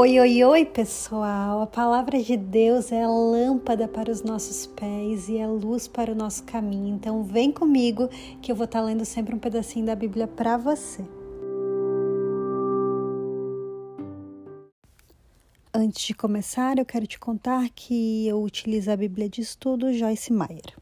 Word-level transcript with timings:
Oi, 0.00 0.18
oi, 0.18 0.42
oi, 0.44 0.64
pessoal! 0.64 1.60
A 1.60 1.66
palavra 1.66 2.22
de 2.22 2.34
Deus 2.34 2.90
é 2.90 3.06
lâmpada 3.06 3.86
para 3.86 4.10
os 4.10 4.22
nossos 4.22 4.64
pés 4.64 5.28
e 5.28 5.36
é 5.36 5.46
luz 5.46 5.86
para 5.86 6.12
o 6.12 6.14
nosso 6.14 6.42
caminho. 6.44 6.94
Então, 6.94 7.22
vem 7.22 7.52
comigo 7.52 8.08
que 8.40 8.50
eu 8.50 8.56
vou 8.56 8.64
estar 8.64 8.80
lendo 8.80 9.04
sempre 9.04 9.34
um 9.34 9.38
pedacinho 9.38 9.84
da 9.84 9.94
Bíblia 9.94 10.26
para 10.26 10.56
você. 10.56 11.04
Antes 15.74 16.06
de 16.06 16.14
começar, 16.14 16.78
eu 16.78 16.86
quero 16.86 17.06
te 17.06 17.18
contar 17.18 17.68
que 17.68 18.26
eu 18.26 18.42
utilizo 18.42 18.90
a 18.90 18.96
Bíblia 18.96 19.28
de 19.28 19.42
Estudo 19.42 19.92
Joyce 19.92 20.32
Meyer. 20.32 20.78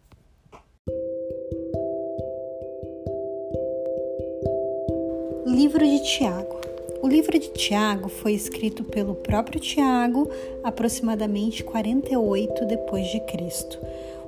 Livro 5.44 5.84
de 5.84 6.04
Tiago. 6.04 6.57
O 7.00 7.06
livro 7.06 7.38
de 7.38 7.48
Tiago 7.50 8.08
foi 8.08 8.32
escrito 8.32 8.82
pelo 8.82 9.14
próprio 9.14 9.60
Tiago 9.60 10.28
aproximadamente 10.64 11.62
48 11.62 12.66
depois 12.66 13.06
de 13.08 13.20
Cristo. 13.20 13.78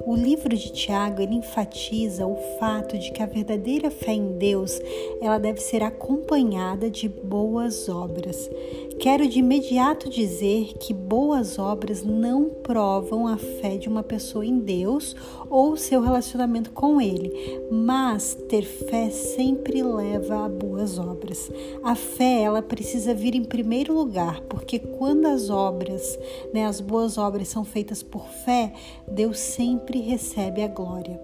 O 0.07 0.15
livro 0.15 0.57
de 0.57 0.73
Tiago 0.73 1.21
ele 1.21 1.35
enfatiza 1.35 2.27
o 2.27 2.37
fato 2.59 2.99
de 2.99 3.13
que 3.13 3.23
a 3.23 3.27
verdadeira 3.27 3.91
fé 3.91 4.13
em 4.13 4.39
Deus 4.39 4.81
ela 5.21 5.39
deve 5.39 5.61
ser 5.61 5.83
acompanhada 5.83 6.91
de 6.91 7.09
boas 7.09 7.89
obras. 7.89 8.51
Quero 8.99 9.27
de 9.27 9.39
imediato 9.39 10.11
dizer 10.11 10.75
que 10.79 10.93
boas 10.93 11.59
obras 11.59 12.03
não 12.03 12.51
provam 12.51 13.27
a 13.27 13.37
fé 13.37 13.77
de 13.77 13.89
uma 13.89 14.03
pessoa 14.03 14.45
em 14.45 14.59
Deus 14.59 15.17
ou 15.49 15.77
seu 15.77 16.01
relacionamento 16.01 16.71
com 16.71 17.01
Ele, 17.01 17.33
mas 17.71 18.35
ter 18.49 18.63
fé 18.63 19.11
sempre 19.11 19.83
leva 19.83 20.45
a 20.45 20.49
boas 20.49 20.99
obras. 20.99 21.51
A 21.83 21.95
fé 21.95 22.43
ela 22.43 22.63
precisa 22.63 23.15
vir 23.15 23.35
em 23.35 23.45
primeiro 23.45 23.95
lugar, 23.95 24.43
porque 24.43 24.79
quando 24.79 25.27
as 25.27 25.49
obras, 25.51 26.19
né, 26.53 26.67
as 26.67 26.81
boas 26.81 27.17
obras 27.17 27.49
são 27.49 27.65
feitas 27.65 28.03
por 28.03 28.29
fé, 28.29 28.73
Deus 29.11 29.39
sempre 29.39 29.90
recebe 29.99 30.63
a 30.63 30.69
glória. 30.69 31.21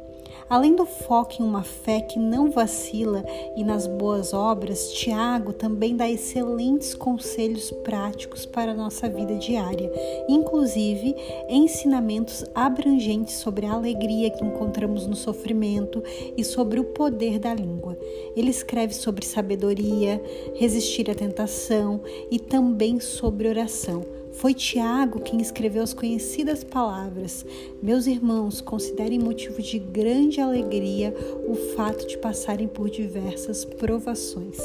Além 0.48 0.76
do 0.76 0.86
foco 0.86 1.42
em 1.42 1.44
uma 1.44 1.64
fé 1.64 2.00
que 2.00 2.20
não 2.20 2.50
vacila 2.52 3.24
e 3.56 3.64
nas 3.64 3.88
boas 3.88 4.32
obras, 4.32 4.92
Tiago 4.92 5.52
também 5.52 5.96
dá 5.96 6.08
excelentes 6.08 6.94
conselhos 6.94 7.72
práticos 7.82 8.46
para 8.46 8.70
a 8.70 8.74
nossa 8.74 9.08
vida 9.08 9.34
diária, 9.34 9.90
inclusive 10.28 11.16
ensinamentos 11.48 12.44
abrangentes 12.54 13.34
sobre 13.34 13.66
a 13.66 13.72
alegria 13.72 14.30
que 14.30 14.44
encontramos 14.44 15.04
no 15.08 15.16
sofrimento 15.16 16.00
e 16.36 16.44
sobre 16.44 16.78
o 16.78 16.84
poder 16.84 17.40
da 17.40 17.52
língua. 17.52 17.98
Ele 18.36 18.50
escreve 18.50 18.94
sobre 18.94 19.26
sabedoria, 19.26 20.22
resistir 20.54 21.10
à 21.10 21.14
tentação 21.14 22.00
e 22.30 22.38
também 22.38 23.00
sobre 23.00 23.48
oração 23.48 24.16
foi 24.36 24.52
Tiago 24.52 25.20
quem 25.20 25.40
escreveu 25.40 25.82
as 25.82 25.94
conhecidas 25.94 26.62
palavras: 26.62 27.44
Meus 27.82 28.06
irmãos, 28.06 28.60
considerem 28.60 29.18
motivo 29.18 29.62
de 29.62 29.78
grande 29.78 30.40
alegria 30.40 31.14
o 31.46 31.54
fato 31.74 32.06
de 32.06 32.18
passarem 32.18 32.68
por 32.68 32.90
diversas 32.90 33.64
provações. 33.64 34.58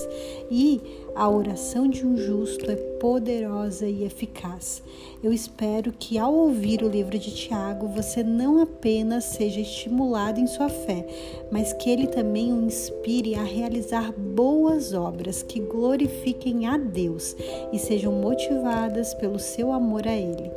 E 0.49 0.81
a 1.15 1.29
oração 1.29 1.87
de 1.87 2.05
um 2.05 2.15
justo 2.15 2.69
é 2.71 2.75
poderosa 2.75 3.85
e 3.85 4.03
eficaz. 4.03 4.81
Eu 5.23 5.33
espero 5.33 5.91
que 5.91 6.17
ao 6.17 6.33
ouvir 6.33 6.83
o 6.83 6.87
livro 6.87 7.17
de 7.17 7.33
Tiago, 7.33 7.87
você 7.87 8.23
não 8.23 8.61
apenas 8.61 9.25
seja 9.25 9.59
estimulado 9.59 10.39
em 10.39 10.47
sua 10.47 10.69
fé, 10.69 11.05
mas 11.51 11.73
que 11.73 11.89
ele 11.89 12.07
também 12.07 12.53
o 12.53 12.63
inspire 12.63 13.35
a 13.35 13.43
realizar 13.43 14.13
boas 14.13 14.93
obras 14.93 15.43
que 15.43 15.59
glorifiquem 15.59 16.65
a 16.65 16.77
Deus 16.77 17.35
e 17.73 17.77
sejam 17.77 18.13
motivadas 18.13 19.13
pelo 19.15 19.39
seu 19.39 19.71
amor 19.71 20.07
a 20.07 20.15
Ele. 20.15 20.51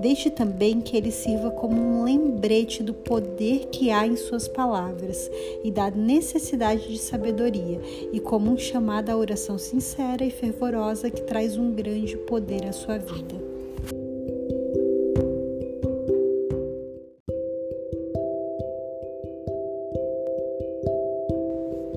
Deixe 0.00 0.30
também 0.30 0.80
que 0.80 0.96
ele 0.96 1.10
sirva 1.10 1.50
como 1.50 1.80
um 1.80 2.04
lembrete 2.04 2.84
do 2.84 2.94
poder 2.94 3.66
que 3.66 3.90
há 3.90 4.06
em 4.06 4.14
suas 4.14 4.46
palavras 4.46 5.28
e 5.64 5.72
da 5.72 5.90
necessidade 5.90 6.86
de 6.88 6.98
sabedoria, 6.98 7.80
e 8.12 8.20
como 8.20 8.52
um 8.52 8.56
chamado 8.56 9.10
à 9.10 9.16
oração 9.16 9.58
sincera 9.58 9.97
e 10.00 10.30
fervorosa 10.30 11.10
que 11.10 11.22
traz 11.22 11.56
um 11.56 11.72
grande 11.72 12.16
poder 12.18 12.64
à 12.66 12.72
sua 12.72 12.98
vida. 12.98 13.34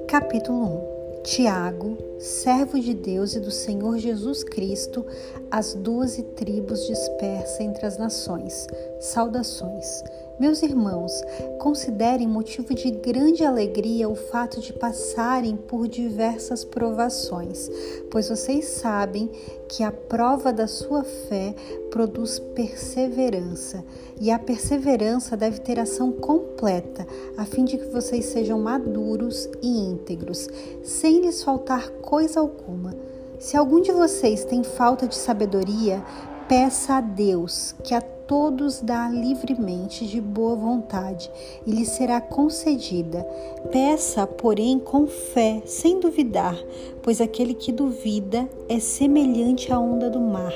Capítulo 0.07 0.66
1 0.88 1.22
Tiago, 1.22 1.95
servo 2.17 2.79
de 2.79 2.95
Deus 2.95 3.35
e 3.35 3.39
do 3.39 3.51
Senhor 3.51 4.00
Jesus 4.00 4.44
Cristo, 4.44 5.06
as 5.51 5.75
doze 5.75 6.23
tribos 6.23 6.88
dispersas 6.88 7.59
entre 7.59 7.85
as 7.85 8.00
nações. 8.00 8.66
Saudações. 9.00 10.03
Meus 10.41 10.63
irmãos, 10.63 11.12
considerem 11.59 12.28
motivo 12.28 12.74
de 12.74 12.90
grande 12.90 13.46
alegria 13.46 14.09
o 14.09 14.16
fato 14.16 14.59
de 14.59 14.74
passarem 14.74 15.56
por 15.56 15.88
diversas 15.88 16.66
provações, 16.66 17.69
pois 18.09 18.28
vocês 18.28 18.66
sabem 18.66 19.30
que 19.68 19.84
a 19.84 19.91
prova 19.91 20.51
da 20.51 20.66
sua 20.66 21.03
fé 21.03 21.53
produz 21.91 22.40
perseverança, 22.40 23.85
e 24.19 24.31
a 24.31 24.40
perseverança 24.40 25.38
deve 25.38 25.59
ter 25.59 25.80
ação 25.80 26.12
completa, 26.12 27.06
a 27.38 27.46
fim 27.46 27.63
de 27.63 27.78
que 27.78 27.85
vocês 27.85 28.25
sejam 28.25 28.59
maduros 28.59 29.47
e 29.62 29.68
íntegros, 29.68 30.50
sem 30.84 31.22
lhes 31.22 31.44
faltar 31.44 31.88
coisa 32.01 32.40
alguma. 32.40 32.96
Se 33.38 33.56
algum 33.56 33.80
de 33.80 33.91
vocês 33.91 34.44
tem 34.44 34.63
falta 34.63 35.07
de 35.07 35.16
sabedoria, 35.16 36.03
peça 36.51 36.95
a 36.95 37.00
Deus, 37.00 37.73
que 37.81 37.94
a 37.94 38.01
todos 38.01 38.81
dá 38.81 39.07
livremente 39.07 40.06
de 40.06 40.19
boa 40.19 40.53
vontade 40.53 41.31
e 41.66 41.72
lhe 41.72 41.85
será 41.85 42.19
concedida. 42.19 43.23
Peça, 43.72 44.28
porém, 44.28 44.78
com 44.78 45.07
fé, 45.07 45.62
sem 45.66 46.01
duvidar, 46.01 46.62
pois 47.01 47.22
aquele 47.22 47.53
que 47.53 47.72
duvida 47.72 48.50
é 48.67 48.81
semelhante 48.81 49.72
à 49.72 49.79
onda 49.79 50.09
do 50.09 50.19
mar, 50.19 50.51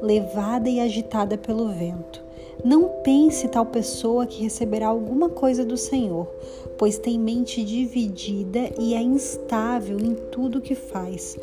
levada 0.00 0.70
e 0.70 0.78
agitada 0.78 1.36
pelo 1.36 1.70
vento. 1.70 2.22
Não 2.64 2.88
pense 3.02 3.48
tal 3.48 3.66
pessoa 3.66 4.26
que 4.26 4.44
receberá 4.44 4.86
alguma 4.86 5.28
coisa 5.28 5.64
do 5.64 5.76
Senhor, 5.76 6.28
pois 6.78 6.98
tem 6.98 7.18
mente 7.18 7.64
dividida 7.64 8.70
e 8.78 8.94
é 8.94 9.02
instável 9.02 9.98
em 9.98 10.14
tudo 10.14 10.60
que 10.60 10.76
faz. 10.76 11.36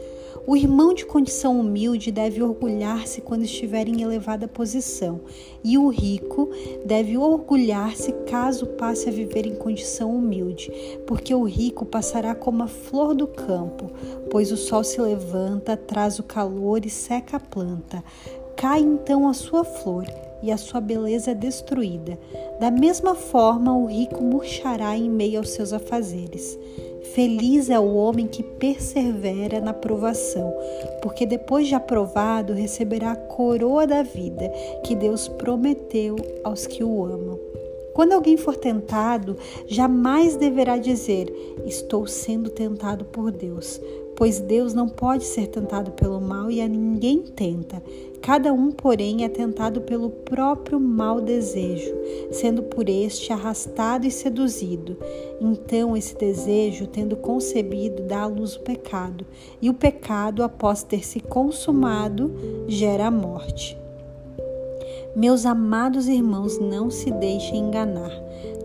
O 0.50 0.58
irmão 0.58 0.96
de 0.96 1.06
condição 1.06 1.60
humilde 1.60 2.12
deve 2.12 2.42
orgulhar-se 2.42 3.22
quando 3.22 3.44
estiver 3.44 3.88
em 3.88 4.02
elevada 4.02 4.48
posição, 4.48 5.22
e 5.64 5.78
o 5.78 5.90
rico 5.90 6.50
deve 6.84 7.16
orgulhar-se 7.20 8.12
caso 8.26 8.66
passe 8.66 9.08
a 9.08 9.12
viver 9.12 9.46
em 9.46 9.54
condição 9.54 10.10
humilde, 10.10 10.72
porque 11.06 11.36
o 11.36 11.44
rico 11.44 11.86
passará 11.86 12.34
como 12.34 12.64
a 12.64 12.68
flor 12.68 13.14
do 13.14 13.28
campo, 13.28 13.92
pois 14.32 14.52
o 14.52 14.58
sol 14.58 14.84
se 14.84 15.00
levanta, 15.00 15.78
traz 15.78 16.18
o 16.18 16.24
calor 16.24 16.84
e 16.84 16.90
seca 16.90 17.38
a 17.38 17.40
planta. 17.40 18.04
Cai 18.58 18.80
então 18.80 19.28
a 19.28 19.36
sua 19.36 19.64
flor 19.64 20.08
e 20.42 20.52
a 20.52 20.58
sua 20.58 20.82
beleza 20.82 21.30
é 21.30 21.36
destruída. 21.36 22.18
Da 22.60 22.72
mesma 22.72 23.14
forma, 23.14 23.78
o 23.78 23.86
rico 23.86 24.24
murchará 24.24 24.98
em 24.98 25.12
meio 25.12 25.38
aos 25.38 25.52
seus 25.52 25.72
afazeres. 25.74 26.58
Feliz 27.02 27.70
é 27.70 27.80
o 27.80 27.96
homem 27.96 28.28
que 28.28 28.44
persevera 28.44 29.60
na 29.60 29.74
provação, 29.74 30.54
porque 31.02 31.26
depois 31.26 31.68
de 31.68 31.76
aprovado 31.76 32.54
receberá 32.54 33.12
a 33.12 33.16
coroa 33.16 33.88
da 33.88 34.04
vida 34.04 34.52
que 34.84 34.96
Deus 34.96 35.28
prometeu 35.28 36.16
aos 36.44 36.68
que 36.68 36.84
o 36.84 37.06
amam. 37.06 37.40
Quando 37.94 38.14
alguém 38.14 38.38
for 38.38 38.56
tentado, 38.56 39.36
jamais 39.68 40.36
deverá 40.36 40.78
dizer: 40.78 41.28
Estou 41.66 42.08
sendo 42.08 42.50
tentado 42.50 43.04
por 43.06 43.32
Deus, 43.32 43.82
pois 44.16 44.40
Deus 44.40 44.74
não 44.74 44.88
pode 44.88 45.26
ser 45.26 45.48
tentado 45.48 45.92
pelo 45.92 46.22
mal 46.22 46.50
e 46.50 46.62
a 46.62 46.68
ninguém 46.68 47.20
tenta. 47.22 47.82
Cada 48.22 48.54
um, 48.54 48.72
porém, 48.72 49.24
é 49.24 49.30
tentado 49.30 49.82
pelo 49.82 50.10
próprio 50.10 50.80
mau 50.80 51.22
desejo, 51.22 51.94
sendo 52.32 52.64
por 52.64 52.90
este 52.90 53.32
arrastado 53.32 54.06
e 54.06 54.12
seduzido. 54.12 54.98
Então, 55.40 55.96
esse 55.96 56.16
desejo, 56.16 56.86
tendo 56.86 57.16
concebido, 57.16 58.04
dá 58.04 58.22
à 58.22 58.28
luz 58.28 58.56
o 58.56 58.62
pecado, 58.62 59.26
e 59.62 59.70
o 59.70 59.74
pecado, 59.74 60.44
após 60.44 60.84
ter 60.84 61.06
se 61.06 61.20
consumado, 61.20 62.32
gera 62.68 63.08
a 63.08 63.12
morte. 63.12 63.78
Meus 65.16 65.46
amados 65.46 66.08
irmãos, 66.08 66.60
não 66.60 66.90
se 66.90 67.10
deixem 67.12 67.60
enganar. 67.60 68.12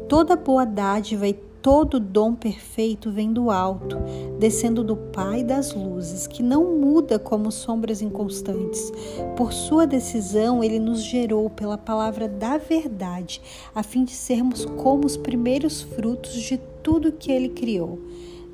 Toda 0.08 0.36
boa 0.36 0.64
dádiva 0.64 1.26
e 1.26 1.38
Todo 1.64 1.98
dom 1.98 2.34
perfeito 2.34 3.10
vem 3.10 3.32
do 3.32 3.50
alto, 3.50 3.96
descendo 4.38 4.84
do 4.84 4.94
Pai 4.94 5.42
das 5.42 5.72
luzes, 5.72 6.26
que 6.26 6.42
não 6.42 6.78
muda 6.78 7.18
como 7.18 7.50
sombras 7.50 8.02
inconstantes. 8.02 8.92
Por 9.34 9.50
sua 9.50 9.86
decisão, 9.86 10.62
ele 10.62 10.78
nos 10.78 11.02
gerou 11.02 11.48
pela 11.48 11.78
palavra 11.78 12.28
da 12.28 12.58
verdade, 12.58 13.40
a 13.74 13.82
fim 13.82 14.04
de 14.04 14.10
sermos 14.10 14.66
como 14.66 15.06
os 15.06 15.16
primeiros 15.16 15.80
frutos 15.80 16.34
de 16.34 16.60
tudo 16.82 17.12
que 17.12 17.32
ele 17.32 17.48
criou. 17.48 17.98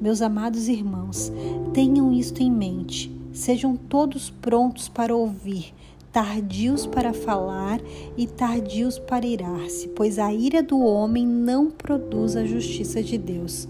Meus 0.01 0.23
amados 0.23 0.69
irmãos, 0.69 1.33
tenham 1.75 2.13
isto 2.13 2.41
em 2.41 2.49
mente. 2.49 3.11
Sejam 3.33 3.75
todos 3.75 4.31
prontos 4.31 4.89
para 4.89 5.17
ouvir, 5.17 5.75
tardios 6.13 6.87
para 6.87 7.13
falar 7.13 7.81
e 8.17 8.27
tardios 8.27 8.99
para 8.99 9.27
irar-se, 9.27 9.89
pois 9.89 10.19
a 10.19 10.33
ira 10.33 10.63
do 10.63 10.81
homem 10.81 11.27
não 11.27 11.71
produz 11.71 12.37
a 12.37 12.45
justiça 12.45 13.03
de 13.03 13.17
Deus. 13.17 13.69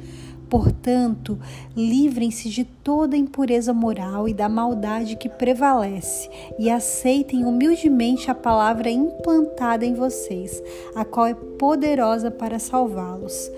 Portanto, 0.49 1.39
livrem-se 1.77 2.49
de 2.49 2.65
toda 2.65 3.17
impureza 3.17 3.73
moral 3.73 4.29
e 4.29 4.35
da 4.35 4.49
maldade 4.49 5.15
que 5.15 5.29
prevalece, 5.29 6.29
e 6.59 6.69
aceitem 6.69 7.45
humildemente 7.45 8.29
a 8.29 8.35
palavra 8.35 8.91
implantada 8.91 9.87
em 9.87 9.95
vocês, 9.95 10.61
a 10.93 11.05
qual 11.05 11.29
é 11.29 11.35
poderosa 11.35 12.33
para 12.33 12.59
salvá-los. 12.59 13.49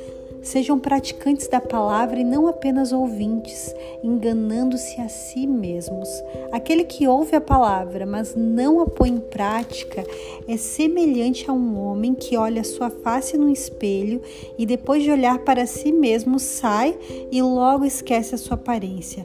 Sejam 0.43 0.77
praticantes 0.77 1.47
da 1.47 1.61
palavra 1.61 2.19
e 2.19 2.25
não 2.25 2.49
apenas 2.49 2.93
ouvintes, 2.93 3.73
enganando-se 4.03 5.01
a 5.01 5.09
si 5.09 5.47
mesmos. 5.47 6.09
Aquele 6.51 6.83
que 6.83 7.07
ouve 7.07 7.37
a 7.37 7.41
palavra, 7.41 8.05
mas 8.05 8.35
não 8.35 8.81
a 8.81 8.87
põe 8.87 9.11
em 9.11 9.21
prática, 9.21 10.05
é 10.49 10.57
semelhante 10.57 11.49
a 11.49 11.53
um 11.53 11.79
homem 11.79 12.13
que 12.13 12.37
olha 12.37 12.65
sua 12.65 12.91
face 12.91 13.39
no 13.39 13.49
espelho 13.49 14.21
e 14.59 14.67
depois 14.67 15.05
de 15.05 15.13
olhar 15.13 15.39
para 15.39 15.65
si 15.65 15.93
mesmo 15.93 16.41
sai 16.41 16.99
e 17.31 17.41
logo 17.41 17.85
esquece 17.85 18.35
a 18.35 18.39
sua 18.39 18.57
aparência. 18.57 19.25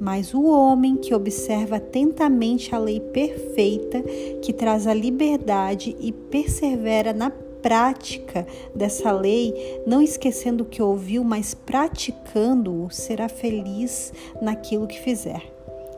Mas 0.00 0.34
o 0.34 0.44
homem 0.44 0.96
que 0.96 1.14
observa 1.14 1.76
atentamente 1.76 2.74
a 2.74 2.78
lei 2.78 3.00
perfeita, 3.00 4.02
que 4.42 4.52
traz 4.52 4.86
a 4.86 4.92
liberdade 4.92 5.96
e 6.00 6.12
persevera 6.12 7.12
na 7.12 7.30
prática 7.66 8.46
dessa 8.72 9.10
lei, 9.10 9.82
não 9.84 10.00
esquecendo 10.00 10.62
o 10.62 10.66
que 10.66 10.80
ouviu, 10.80 11.24
mas 11.24 11.52
praticando-o, 11.52 12.88
será 12.92 13.28
feliz 13.28 14.12
naquilo 14.40 14.86
que 14.86 15.00
fizer. 15.00 15.42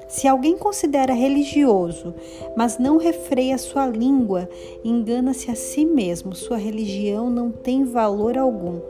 Se 0.08 0.26
alguém 0.26 0.56
considera 0.56 1.12
religioso, 1.12 2.14
mas 2.56 2.78
não 2.78 2.96
refreia 2.96 3.58
sua 3.58 3.86
língua, 3.86 4.48
engana-se 4.82 5.50
a 5.50 5.54
si 5.54 5.84
mesmo, 5.84 6.34
sua 6.34 6.56
religião 6.56 7.28
não 7.28 7.50
tem 7.50 7.84
valor 7.84 8.38
algum. 8.38 8.80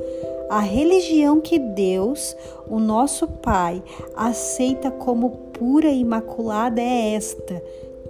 A 0.49 0.61
religião 0.61 1.41
que 1.41 1.59
Deus, 1.59 2.37
o 2.69 2.79
nosso 2.79 3.27
Pai, 3.27 3.83
aceita 4.15 4.89
como 4.89 5.31
pura 5.53 5.89
e 5.89 5.99
imaculada 5.99 6.81
é 6.81 7.15
esta: 7.15 7.61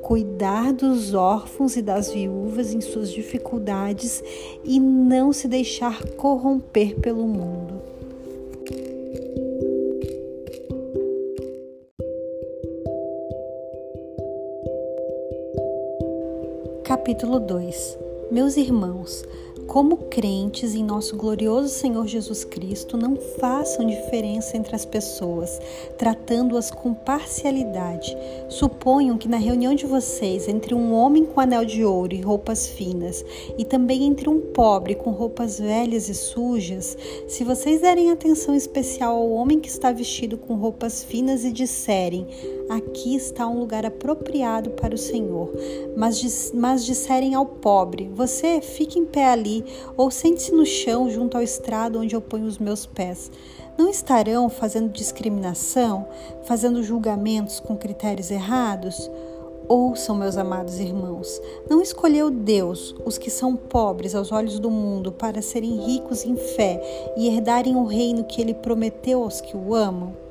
cuidar 0.03 0.73
dos 0.73 1.15
órfãos 1.15 1.77
e 1.77 1.83
das 1.83 2.13
viúvas 2.13 2.73
em 2.73 2.81
suas 2.81 3.11
dificuldades 3.11 4.23
e 4.65 4.81
não 4.81 5.33
se 5.33 5.49
deixar 5.49 6.03
corromper 6.17 6.97
pelo 7.01 7.27
mundo. 7.27 7.83
Capítulo 16.85 17.39
2 17.41 17.99
Meus 18.31 18.59
irmãos, 18.59 19.25
como 19.69 19.99
crentes 20.09 20.75
em 20.75 20.83
nosso 20.83 21.15
glorioso 21.15 21.69
Senhor 21.69 22.07
Jesus 22.07 22.43
Cristo, 22.43 22.97
não 22.97 23.17
façam 23.39 23.87
diferença 23.87 24.57
entre 24.57 24.75
as 24.75 24.87
pessoas, 24.87 25.61
tratando-as 25.99 26.71
com 26.71 26.95
parcialidade. 26.95 28.17
Suponham 28.49 29.19
que 29.19 29.29
na 29.29 29.37
reunião 29.37 29.75
de 29.75 29.85
vocês, 29.85 30.49
entre 30.49 30.75
um 30.75 30.95
homem 30.95 31.27
com 31.27 31.39
anel 31.39 31.67
de 31.67 31.85
ouro 31.85 32.15
e 32.15 32.21
roupas 32.23 32.67
finas, 32.67 33.23
e 33.59 33.65
também 33.65 34.05
entre 34.05 34.29
um 34.29 34.41
pobre 34.41 34.95
com 34.95 35.11
roupas 35.11 35.59
velhas 35.59 36.09
e 36.09 36.15
sujas, 36.15 36.97
se 37.29 37.45
vocês 37.45 37.83
derem 37.83 38.11
atenção 38.11 38.55
especial 38.55 39.17
ao 39.17 39.31
homem 39.31 39.61
que 39.61 39.69
está 39.69 39.93
vestido 39.93 40.39
com 40.39 40.55
roupas 40.55 41.05
finas 41.05 41.45
e 41.45 41.53
disserem: 41.53 42.27
Aqui 42.69 43.17
está 43.17 43.49
um 43.49 43.59
lugar 43.59 43.87
apropriado 43.87 44.71
para 44.71 44.95
o 44.95 44.99
Senhor, 44.99 45.51
mas, 45.97 46.53
mas 46.53 46.85
disserem 46.85 47.35
ao 47.35 47.47
pobre: 47.47 48.11
Você 48.15 48.61
fique 48.61 48.99
em 48.99 49.07
pé 49.07 49.31
ali 49.31 49.65
ou 49.97 50.11
sente-se 50.11 50.53
no 50.53 50.67
chão 50.67 51.09
junto 51.09 51.37
ao 51.37 51.43
estrado 51.43 51.99
onde 51.99 52.15
eu 52.15 52.21
ponho 52.21 52.45
os 52.45 52.59
meus 52.59 52.85
pés. 52.85 53.31
Não 53.79 53.89
estarão 53.89 54.51
fazendo 54.51 54.93
discriminação, 54.93 56.07
fazendo 56.45 56.83
julgamentos 56.83 57.59
com 57.59 57.77
critérios 57.77 58.31
errados? 58.31 59.11
Ouçam, 59.69 60.17
meus 60.17 60.37
amados 60.37 60.81
irmãos, 60.81 61.41
não 61.69 61.83
escolheu 61.83 62.31
Deus 62.31 62.95
os 63.05 63.19
que 63.19 63.31
são 63.31 63.55
pobres 63.55 64.15
aos 64.15 64.33
olhos 64.33 64.59
do 64.59 64.71
mundo 64.71 65.13
para 65.13 65.43
serem 65.43 65.77
ricos 65.77 66.25
em 66.25 66.37
fé 66.37 67.13
e 67.17 67.29
herdarem 67.29 67.77
o 67.77 67.85
reino 67.85 68.25
que 68.25 68.41
ele 68.41 68.55
prometeu 68.55 69.23
aos 69.23 69.41
que 69.41 69.57
o 69.57 69.75
amam? 69.75 70.28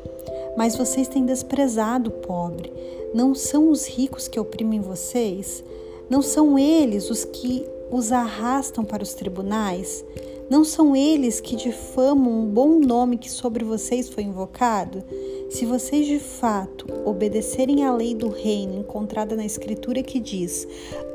Mas 0.58 0.76
vocês 0.76 1.08
têm 1.08 1.26
desprezado 1.26 2.10
o 2.10 2.14
pobre. 2.14 2.74
Não 3.14 3.36
são 3.36 3.70
os 3.70 3.88
ricos 3.88 4.28
que 4.28 4.40
oprimem 4.40 4.82
vocês? 4.82 5.64
Não 6.10 6.22
são 6.22 6.58
eles 6.58 7.10
os 7.10 7.24
que 7.24 7.64
os 7.92 8.12
arrastam 8.12 8.84
para 8.84 9.04
os 9.04 9.14
tribunais? 9.14 10.04
Não 10.50 10.64
são 10.64 10.96
eles 10.96 11.42
que 11.42 11.58
difamam 11.58 12.32
um 12.32 12.46
bom 12.46 12.80
nome 12.80 13.18
que 13.18 13.30
sobre 13.30 13.66
vocês 13.66 14.08
foi 14.10 14.24
invocado? 14.24 15.04
Se 15.50 15.66
vocês 15.66 16.08
de 16.08 16.20
fato 16.20 16.88
obedecerem 17.06 17.84
à 17.84 17.94
lei 17.94 18.16
do 18.16 18.30
reino 18.30 18.80
encontrada 18.80 19.36
na 19.36 19.46
Escritura 19.46 20.02
que 20.02 20.20
diz: 20.20 20.66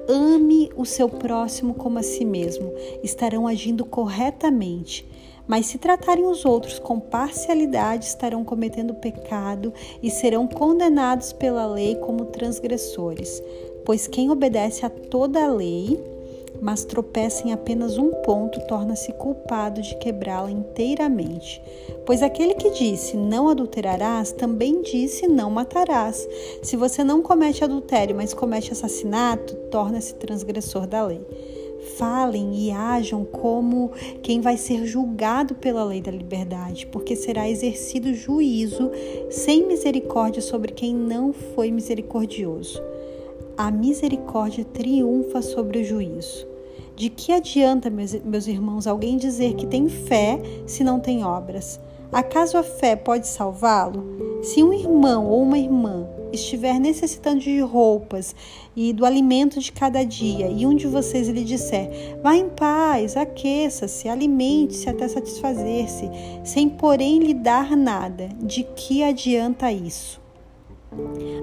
ame 0.06 0.70
o 0.76 0.84
seu 0.84 1.08
próximo 1.08 1.74
como 1.74 1.98
a 1.98 2.02
si 2.02 2.24
mesmo, 2.24 2.72
estarão 3.02 3.46
agindo 3.46 3.84
corretamente. 3.86 5.06
Mas 5.46 5.66
se 5.66 5.78
tratarem 5.78 6.26
os 6.26 6.44
outros 6.44 6.78
com 6.78 7.00
parcialidade, 7.00 8.06
estarão 8.06 8.44
cometendo 8.44 8.94
pecado 8.94 9.72
e 10.02 10.10
serão 10.10 10.46
condenados 10.46 11.32
pela 11.32 11.66
lei 11.66 11.96
como 11.96 12.26
transgressores. 12.26 13.42
Pois 13.84 14.06
quem 14.06 14.30
obedece 14.30 14.86
a 14.86 14.90
toda 14.90 15.44
a 15.44 15.52
lei 15.52 16.12
mas 16.62 16.84
tropeça 16.84 17.46
em 17.46 17.52
apenas 17.52 17.98
um 17.98 18.10
ponto, 18.22 18.60
torna-se 18.68 19.12
culpado 19.14 19.82
de 19.82 19.96
quebrá-la 19.96 20.48
inteiramente. 20.48 21.60
Pois 22.06 22.22
aquele 22.22 22.54
que 22.54 22.70
disse 22.70 23.16
não 23.16 23.48
adulterarás 23.48 24.30
também 24.30 24.80
disse 24.80 25.26
não 25.26 25.50
matarás. 25.50 26.24
Se 26.62 26.76
você 26.76 27.02
não 27.02 27.20
comete 27.20 27.64
adultério, 27.64 28.14
mas 28.14 28.32
comete 28.32 28.72
assassinato, 28.72 29.56
torna-se 29.72 30.14
transgressor 30.14 30.86
da 30.86 31.04
lei. 31.04 31.20
Falem 31.96 32.54
e 32.54 32.70
ajam 32.70 33.24
como 33.24 33.90
quem 34.22 34.40
vai 34.40 34.56
ser 34.56 34.86
julgado 34.86 35.54
pela 35.54 35.84
lei 35.84 36.00
da 36.00 36.10
liberdade, 36.12 36.86
porque 36.86 37.16
será 37.16 37.48
exercido 37.48 38.14
juízo 38.14 38.90
sem 39.30 39.66
misericórdia 39.66 40.40
sobre 40.40 40.72
quem 40.72 40.94
não 40.94 41.32
foi 41.32 41.70
misericordioso. 41.70 42.80
A 43.56 43.70
misericórdia 43.70 44.64
triunfa 44.64 45.42
sobre 45.42 45.80
o 45.80 45.84
juízo. 45.84 46.46
De 46.94 47.08
que 47.08 47.32
adianta, 47.32 47.90
meus, 47.90 48.14
meus 48.22 48.46
irmãos, 48.46 48.86
alguém 48.86 49.16
dizer 49.16 49.54
que 49.54 49.66
tem 49.66 49.88
fé 49.88 50.40
se 50.66 50.84
não 50.84 51.00
tem 51.00 51.24
obras? 51.24 51.80
Acaso 52.12 52.58
a 52.58 52.62
fé 52.62 52.94
pode 52.94 53.26
salvá-lo? 53.26 54.04
Se 54.42 54.62
um 54.62 54.72
irmão 54.72 55.26
ou 55.26 55.42
uma 55.42 55.58
irmã 55.58 56.06
estiver 56.32 56.78
necessitando 56.78 57.40
de 57.40 57.60
roupas 57.60 58.34
e 58.74 58.92
do 58.92 59.04
alimento 59.04 59.60
de 59.60 59.70
cada 59.70 60.04
dia, 60.04 60.48
e 60.48 60.66
um 60.66 60.74
de 60.74 60.86
vocês 60.86 61.28
lhe 61.28 61.44
disser: 61.44 62.18
Vá 62.22 62.36
em 62.36 62.48
paz, 62.48 63.16
aqueça-se, 63.16 64.08
alimente-se 64.08 64.88
até 64.88 65.06
satisfazer-se, 65.08 66.10
sem 66.44 66.68
porém 66.68 67.18
lhe 67.18 67.34
dar 67.34 67.76
nada, 67.76 68.28
de 68.40 68.62
que 68.62 69.02
adianta 69.02 69.70
isso? 69.70 70.20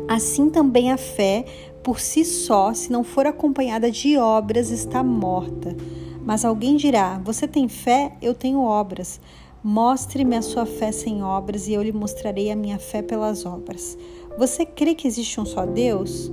Assim 0.07 0.49
também 0.49 0.91
a 0.91 0.97
fé, 0.97 1.45
por 1.83 1.99
si 1.99 2.23
só, 2.23 2.73
se 2.73 2.91
não 2.91 3.03
for 3.03 3.25
acompanhada 3.25 3.89
de 3.89 4.17
obras, 4.17 4.69
está 4.69 5.03
morta. 5.03 5.75
Mas 6.23 6.45
alguém 6.45 6.75
dirá: 6.75 7.19
Você 7.23 7.47
tem 7.47 7.67
fé? 7.67 8.13
Eu 8.21 8.33
tenho 8.33 8.61
obras. 8.61 9.19
Mostre-me 9.63 10.37
a 10.37 10.41
sua 10.41 10.65
fé 10.65 10.91
sem 10.91 11.21
obras 11.21 11.67
e 11.67 11.73
eu 11.73 11.83
lhe 11.83 11.91
mostrarei 11.91 12.49
a 12.49 12.55
minha 12.55 12.79
fé 12.79 13.01
pelas 13.01 13.45
obras. 13.45 13.97
Você 14.37 14.65
crê 14.65 14.95
que 14.95 15.07
existe 15.07 15.39
um 15.39 15.45
só 15.45 15.65
Deus? 15.65 16.31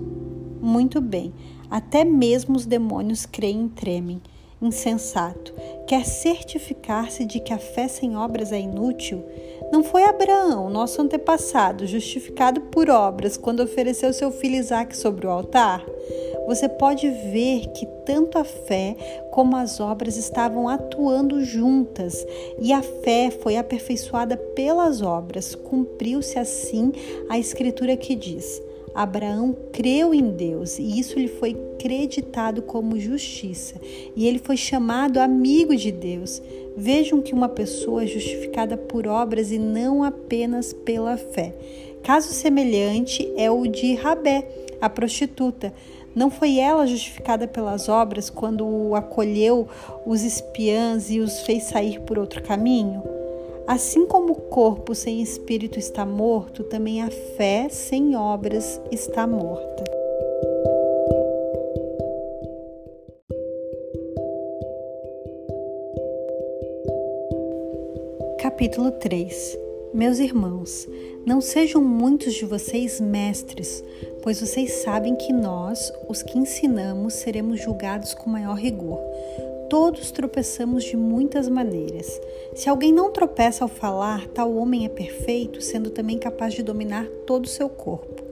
Muito 0.61 1.00
bem, 1.00 1.33
até 1.71 2.05
mesmo 2.05 2.57
os 2.57 2.67
demônios 2.67 3.26
creem 3.26 3.67
e 3.67 3.71
tremem. 3.71 4.21
Insensato, 4.61 5.53
quer 5.87 6.07
certificar-se 6.07 7.26
de 7.26 7.41
que 7.41 7.53
a 7.53 7.59
fé 7.59 7.88
sem 7.88 8.17
obras 8.17 8.53
é 8.53 8.59
inútil? 8.59 9.23
Não 9.71 9.85
foi 9.85 10.05
Abraão, 10.05 10.71
nosso 10.71 11.03
antepassado, 11.03 11.87
justificado 11.87 12.62
por 12.62 12.88
obras 12.88 13.37
quando 13.37 13.61
ofereceu 13.61 14.12
seu 14.15 14.31
filho 14.31 14.57
Isaque 14.57 14.97
sobre 14.97 15.26
o 15.26 15.31
altar? 15.31 15.85
Você 16.47 16.69
pode 16.69 17.09
ver 17.09 17.67
que 17.75 17.87
tanto 18.05 18.38
a 18.38 18.45
fé 18.45 18.97
como 19.33 19.57
as 19.57 19.81
obras 19.81 20.17
estavam 20.17 20.69
atuando 20.69 21.45
juntas, 21.45 22.25
e 22.61 22.73
a 22.73 22.83
fé 22.83 23.31
foi 23.31 23.57
aperfeiçoada 23.57 24.37
pelas 24.37 25.03
obras. 25.03 25.55
Cumpriu-se 25.55 26.38
assim 26.38 26.93
a 27.29 27.38
escritura 27.38 27.97
que 27.97 28.15
diz: 28.15 28.62
Abraão 28.95 29.55
creu 29.73 30.15
em 30.15 30.31
Deus 30.31 30.79
e 30.79 30.99
isso 30.99 31.19
lhe 31.19 31.29
foi 31.29 31.55
creditado 31.79 32.62
como 32.62 32.99
justiça, 32.99 33.75
e 34.15 34.26
ele 34.26 34.38
foi 34.38 34.57
chamado 34.57 35.19
amigo 35.19 35.76
de 35.76 35.93
Deus. 35.93 36.41
Vejam 36.76 37.21
que 37.21 37.35
uma 37.35 37.49
pessoa 37.49 38.05
é 38.05 38.07
justificada 38.07 38.76
por 38.76 39.07
obras 39.07 39.50
e 39.50 39.59
não 39.59 40.03
apenas 40.05 40.73
pela 40.73 41.17
fé. 41.17 41.55
Caso 42.03 42.33
semelhante 42.33 43.31
é 43.37 43.50
o 43.50 43.67
de 43.67 43.95
Rabé, 43.95 44.49
a 44.81 44.88
prostituta. 44.88 45.73
Não 46.16 46.30
foi 46.30 46.58
ela 46.58 46.87
justificada 46.87 47.46
pelas 47.46 47.90
obras 47.90 48.30
quando 48.30 48.94
acolheu 48.94 49.68
os 50.06 50.23
espiãs 50.23 51.11
e 51.11 51.20
os 51.20 51.40
fez 51.42 51.64
sair 51.64 52.00
por 52.00 52.18
outro 52.18 52.42
caminho? 52.42 53.02
Assim 53.66 54.06
como 54.06 54.32
o 54.32 54.40
corpo 54.49 54.94
sem 54.94 55.20
espírito 55.20 55.78
está 55.78 56.06
morto, 56.06 56.64
também 56.64 57.02
a 57.02 57.11
fé 57.37 57.68
sem 57.68 58.16
obras 58.16 58.80
está 58.90 59.26
morta. 59.26 59.85
Capítulo 68.40 68.90
3 68.92 69.65
Meus 69.97 70.19
irmãos, 70.19 70.87
não 71.25 71.41
sejam 71.41 71.83
muitos 71.83 72.35
de 72.35 72.45
vocês 72.45 73.00
mestres, 73.00 73.83
pois 74.23 74.38
vocês 74.38 74.71
sabem 74.85 75.17
que 75.17 75.33
nós, 75.33 75.91
os 76.07 76.23
que 76.23 76.38
ensinamos, 76.38 77.15
seremos 77.15 77.62
julgados 77.62 78.12
com 78.12 78.29
maior 78.29 78.59
rigor. 78.59 79.00
Todos 79.71 80.11
tropeçamos 80.11 80.85
de 80.85 80.99
muitas 80.99 81.49
maneiras. 81.49 82.21
Se 82.55 82.69
alguém 82.69 82.93
não 82.93 83.11
tropeça 83.11 83.65
ao 83.65 83.69
falar, 83.69 84.29
tal 84.29 84.55
homem 84.57 84.85
é 84.85 84.91
perfeito, 84.91 85.62
sendo 85.62 85.88
também 85.88 86.19
capaz 86.19 86.53
de 86.53 86.62
dominar 86.62 87.07
todo 87.26 87.47
o 87.47 87.49
seu 87.49 87.71
corpo. 87.71 88.23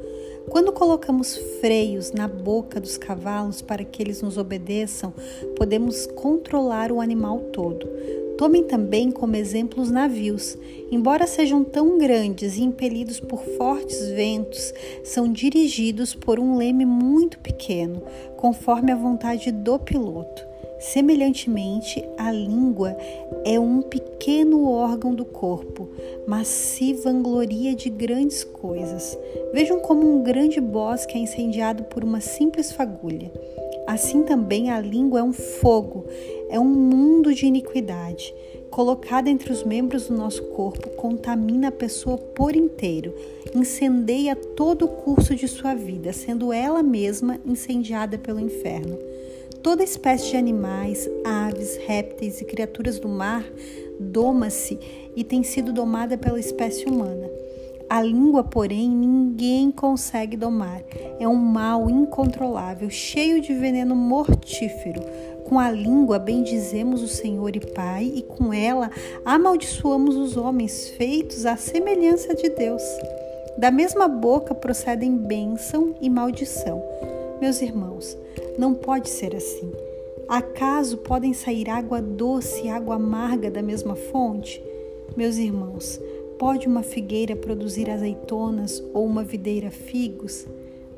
Quando 0.50 0.70
colocamos 0.70 1.34
freios 1.62 2.12
na 2.12 2.28
boca 2.28 2.78
dos 2.78 2.98
cavalos 2.98 3.62
para 3.62 3.82
que 3.82 4.02
eles 4.02 4.20
nos 4.20 4.36
obedeçam, 4.36 5.14
podemos 5.56 6.06
controlar 6.08 6.92
o 6.92 7.00
animal 7.00 7.38
todo. 7.54 7.88
Tomem 8.36 8.64
também 8.64 9.10
como 9.10 9.36
exemplo 9.36 9.82
os 9.82 9.90
navios. 9.90 10.58
Embora 10.90 11.26
sejam 11.26 11.62
tão 11.62 11.98
grandes 11.98 12.56
e 12.56 12.62
impelidos 12.62 13.20
por 13.20 13.40
fortes 13.56 14.08
ventos, 14.08 14.72
são 15.04 15.32
dirigidos 15.32 16.14
por 16.14 16.40
um 16.40 16.56
leme 16.56 16.84
muito 16.84 17.38
pequeno, 17.38 18.02
conforme 18.36 18.90
a 18.92 18.96
vontade 18.96 19.50
do 19.52 19.78
piloto. 19.78 20.54
Semelhantemente, 20.80 22.04
a 22.18 22.30
língua 22.30 22.96
é 23.44 23.58
um 23.58 23.80
pequeno 23.80 24.68
órgão 24.68 25.14
do 25.14 25.24
corpo, 25.24 25.88
mas 26.26 26.48
se 26.48 26.92
vangloria 26.92 27.74
de 27.74 27.88
grandes 27.88 28.44
coisas. 28.44 29.16
Vejam 29.52 29.78
como 29.80 30.06
um 30.06 30.22
grande 30.22 30.60
bosque 30.60 31.16
é 31.16 31.20
incendiado 31.20 31.84
por 31.84 32.04
uma 32.04 32.20
simples 32.20 32.72
fagulha. 32.72 33.32
Assim 33.86 34.22
também 34.22 34.70
a 34.70 34.80
língua 34.80 35.20
é 35.20 35.22
um 35.22 35.32
fogo, 35.32 36.06
é 36.48 36.58
um 36.58 36.64
mundo 36.64 37.34
de 37.34 37.46
iniquidade. 37.46 38.34
Colocada 38.70 39.28
entre 39.30 39.52
os 39.52 39.62
membros 39.62 40.08
do 40.08 40.16
nosso 40.16 40.42
corpo, 40.44 40.90
contamina 40.90 41.68
a 41.68 41.72
pessoa 41.72 42.16
por 42.16 42.56
inteiro, 42.56 43.14
incendeia 43.54 44.34
todo 44.34 44.86
o 44.86 44.88
curso 44.88 45.34
de 45.34 45.46
sua 45.46 45.74
vida, 45.74 46.12
sendo 46.12 46.52
ela 46.52 46.82
mesma 46.82 47.38
incendiada 47.46 48.18
pelo 48.18 48.40
inferno. 48.40 48.98
Toda 49.62 49.84
espécie 49.84 50.30
de 50.30 50.36
animais, 50.36 51.08
aves, 51.24 51.76
répteis 51.86 52.40
e 52.40 52.44
criaturas 52.44 52.98
do 52.98 53.08
mar 53.08 53.44
doma-se 53.98 54.78
e 55.14 55.22
tem 55.22 55.42
sido 55.42 55.72
domada 55.72 56.18
pela 56.18 56.40
espécie 56.40 56.86
humana. 56.86 57.30
A 57.88 58.02
língua, 58.02 58.42
porém, 58.42 58.88
ninguém 58.88 59.70
consegue 59.70 60.36
domar. 60.36 60.82
É 61.18 61.28
um 61.28 61.34
mal 61.34 61.88
incontrolável, 61.90 62.88
cheio 62.88 63.40
de 63.40 63.52
veneno 63.52 63.94
mortífero. 63.94 65.02
Com 65.44 65.58
a 65.58 65.70
língua 65.70 66.18
bendizemos 66.18 67.02
o 67.02 67.08
Senhor 67.08 67.54
e 67.54 67.60
Pai, 67.60 68.10
e 68.14 68.22
com 68.22 68.52
ela 68.52 68.90
amaldiçoamos 69.24 70.16
os 70.16 70.36
homens 70.36 70.88
feitos 70.88 71.44
à 71.44 71.56
semelhança 71.56 72.34
de 72.34 72.48
Deus. 72.48 72.82
Da 73.58 73.70
mesma 73.70 74.08
boca 74.08 74.54
procedem 74.54 75.16
bênção 75.16 75.94
e 76.00 76.08
maldição. 76.08 76.82
Meus 77.40 77.60
irmãos, 77.60 78.16
não 78.58 78.74
pode 78.74 79.10
ser 79.10 79.36
assim. 79.36 79.70
Acaso 80.26 80.96
podem 80.98 81.34
sair 81.34 81.68
água 81.68 82.00
doce 82.00 82.64
e 82.64 82.70
água 82.70 82.96
amarga 82.96 83.50
da 83.50 83.62
mesma 83.62 83.94
fonte? 83.94 84.62
Meus 85.16 85.36
irmãos, 85.36 86.00
Pode 86.44 86.68
uma 86.68 86.82
figueira 86.82 87.34
produzir 87.34 87.88
azeitonas 87.88 88.84
ou 88.92 89.06
uma 89.06 89.24
videira 89.24 89.70
figos? 89.70 90.46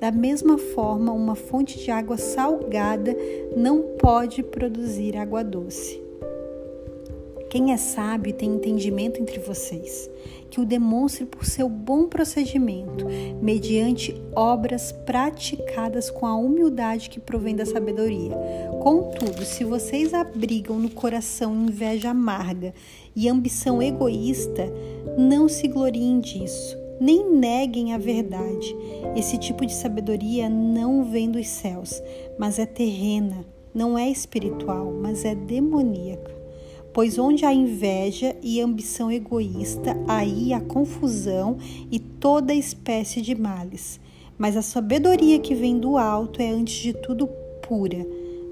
Da 0.01 0.11
mesma 0.11 0.59
forma, 0.59 1.13
uma 1.13 1.37
fonte 1.37 1.79
de 1.79 1.89
água 1.89 2.17
salgada 2.17 3.17
não 3.57 3.81
pode 3.97 4.43
produzir 4.43 5.17
água 5.17 5.45
doce. 5.45 6.06
Quem 7.57 7.73
é 7.73 7.79
sábio 7.79 8.35
tem 8.35 8.51
entendimento 8.51 9.19
entre 9.19 9.39
vocês, 9.39 10.11
que 10.51 10.61
o 10.61 10.67
demonstre 10.67 11.25
por 11.25 11.47
seu 11.47 11.71
bom 11.71 12.07
procedimento, 12.07 13.07
mediante 13.41 14.15
obras 14.35 14.93
praticadas 14.93 16.11
com 16.11 16.27
a 16.27 16.37
humildade 16.37 17.09
que 17.09 17.19
provém 17.19 17.57
da 17.57 17.65
sabedoria. 17.65 18.37
Contudo, 18.83 19.43
se 19.43 19.65
vocês 19.65 20.13
abrigam 20.13 20.79
no 20.79 20.91
coração 20.91 21.55
inveja 21.55 22.11
amarga 22.11 22.75
e 23.17 23.27
ambição 23.27 23.81
egoísta, 23.81 24.71
não 25.17 25.49
se 25.49 25.67
gloriem 25.67 26.21
disso, 26.21 26.77
nem 27.01 27.27
neguem 27.27 27.95
a 27.95 27.99
verdade. 27.99 28.77
Esse 29.17 29.39
tipo 29.39 29.65
de 29.65 29.73
sabedoria 29.73 30.47
não 30.51 31.05
vem 31.05 31.31
dos 31.31 31.49
céus, 31.49 32.03
mas 32.39 32.59
é 32.59 32.67
terrena, 32.67 33.47
não 33.75 33.97
é 33.97 34.11
espiritual, 34.11 34.93
mas 34.93 35.25
é 35.25 35.35
demoníaca. 35.35 36.36
Pois 36.97 37.19
onde 37.19 37.45
há 37.45 37.53
inveja 37.53 38.35
e 38.43 38.59
ambição 38.59 39.13
egoísta, 39.13 39.95
aí 40.09 40.55
há 40.55 40.61
confusão 40.63 41.59
e 41.93 41.99
toda 41.99 42.55
espécie 42.55 43.21
de 43.21 43.35
males. 43.35 44.01
Mas 44.39 44.57
a 44.57 44.63
sabedoria 44.63 45.39
que 45.39 45.55
vem 45.55 45.79
do 45.79 45.99
alto 45.99 46.41
é 46.41 46.49
antes 46.49 46.77
de 46.77 46.95
tudo 46.95 47.29
pura, 47.61 47.99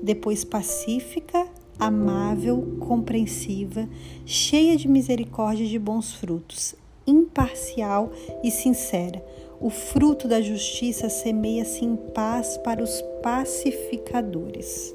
depois 0.03 0.45
pacífica, 0.45 1.47
amável, 1.79 2.77
compreensiva, 2.81 3.89
cheia 4.27 4.77
de 4.77 4.89
misericórdia 4.89 5.65
e 5.65 5.69
de 5.71 5.79
bons 5.79 6.13
frutos, 6.13 6.75
imparcial 7.07 8.13
e 8.43 8.51
sincera. 8.51 9.25
O 9.59 9.71
fruto 9.71 10.29
da 10.29 10.43
justiça 10.43 11.09
semeia-se 11.09 11.83
em 11.83 11.97
paz 11.97 12.59
para 12.59 12.85
os 12.85 13.01
pacificadores. 13.23 14.95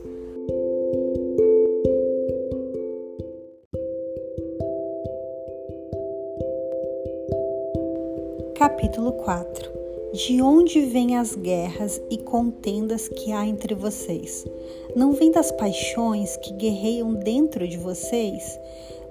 Capítulo 8.69 9.13
4 9.13 9.71
de 10.13 10.43
onde 10.43 10.81
vêm 10.81 11.17
as 11.17 11.33
guerras 11.33 11.99
e 12.07 12.19
contendas 12.19 13.07
que 13.07 13.31
há 13.31 13.45
entre 13.45 13.73
vocês? 13.73 14.45
Não 14.95 15.11
vêm 15.11 15.31
das 15.31 15.51
paixões 15.51 16.37
que 16.37 16.53
guerreiam 16.53 17.15
dentro 17.15 17.67
de 17.67 17.77
vocês? 17.77 18.59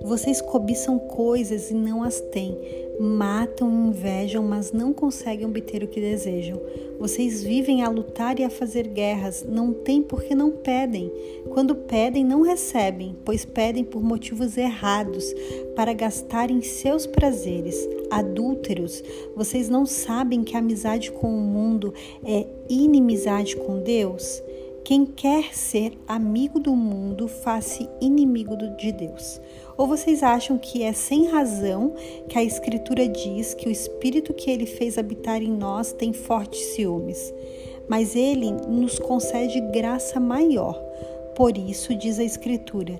Vocês 0.03 0.41
cobiçam 0.41 0.99
coisas 0.99 1.71
e 1.71 1.75
não 1.75 2.03
as 2.03 2.21
têm, 2.21 2.57
matam 3.01 3.89
invejam, 3.89 4.43
mas 4.45 4.71
não 4.71 4.93
conseguem 4.93 5.45
obter 5.47 5.83
o 5.83 5.89
que 5.89 6.01
desejam. 6.01 6.61
Vocês 6.99 7.43
vivem 7.43 7.83
a 7.83 7.89
lutar 7.89 8.39
e 8.39 8.45
a 8.45 8.51
fazer 8.51 8.87
guerras, 8.89 9.45
não 9.49 9.73
têm 9.73 10.03
porque 10.03 10.35
não 10.35 10.51
pedem. 10.51 11.13
Quando 11.51 11.75
pedem, 11.75 12.25
não 12.25 12.43
recebem, 12.43 13.17
pois 13.25 13.45
pedem 13.45 13.85
por 13.85 14.03
motivos 14.03 14.57
errados, 14.57 15.35
para 15.75 15.93
gastarem 15.93 16.63
seus 16.63 17.07
prazeres. 17.07 17.89
Adúlteros, 18.11 19.03
vocês 19.35 19.69
não 19.69 19.85
sabem 19.85 20.45
que 20.45 20.57
a 20.57 20.61
amizade 20.61 21.11
com 21.11 21.29
o 21.29 21.41
mundo 21.41 21.93
é 22.25 22.47
inimizade 22.69 23.57
com 23.57 23.81
Deus? 23.81 24.43
Quem 24.89 25.05
quer 25.05 25.55
ser 25.55 25.93
amigo 26.09 26.59
do 26.59 26.75
mundo, 26.75 27.29
faz-se 27.29 27.87
inimigo 28.01 28.57
de 28.57 28.91
Deus. 28.91 29.39
Ou 29.79 29.87
vocês 29.87 30.25
acham 30.25 30.59
que 30.59 30.83
é 30.83 30.93
sem 30.93 31.29
razão 31.29 31.95
que 32.29 32.37
a 32.37 32.43
Escritura 32.43 33.09
diz 33.09 33.55
que 33.55 33.69
o 33.69 33.73
Espírito 33.73 34.35
que 34.35 34.51
ele 34.51 34.67
fez 34.67 34.99
habitar 34.99 35.41
em 35.41 35.53
nós 35.53 35.93
tem 35.93 36.13
fortes 36.13 36.61
ciúmes? 36.75 37.33
Mas 37.89 38.17
ele 38.17 38.51
nos 38.51 38.99
concede 38.99 39.61
graça 39.73 40.19
maior. 40.19 40.75
Por 41.37 41.57
isso, 41.57 41.95
diz 41.95 42.19
a 42.19 42.25
Escritura: 42.25 42.99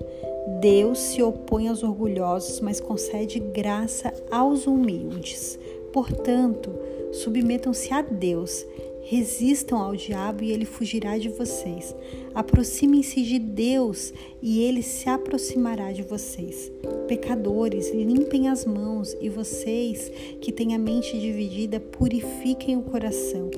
Deus 0.61 0.99
se 0.99 1.21
opõe 1.21 1.67
aos 1.67 1.83
orgulhosos, 1.83 2.61
mas 2.61 2.79
concede 2.79 3.39
graça 3.39 4.13
aos 4.31 4.65
humildes. 4.65 5.59
Portanto, 5.91 6.73
submetam-se 7.11 7.93
a 7.93 8.01
Deus 8.01 8.65
Resistam 9.09 9.79
ao 9.79 9.95
diabo 9.95 10.43
e 10.43 10.51
ele 10.51 10.65
fugirá 10.65 11.17
de 11.17 11.29
vocês. 11.29 11.95
Aproximem-se 12.35 13.23
de 13.23 13.39
Deus 13.39 14.13
e 14.39 14.61
ele 14.61 14.83
se 14.83 15.09
aproximará 15.09 15.91
de 15.91 16.03
vocês. 16.03 16.71
Pecadores, 17.07 17.89
limpem 17.91 18.49
as 18.49 18.65
mãos 18.65 19.17
e 19.19 19.27
vocês 19.27 20.11
que 20.39 20.51
têm 20.51 20.75
a 20.75 20.77
mente 20.77 21.19
dividida, 21.19 21.79
purifiquem 21.79 22.77
o 22.77 22.83
coração. 22.83 23.49